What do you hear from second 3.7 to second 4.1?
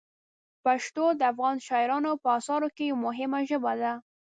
ده.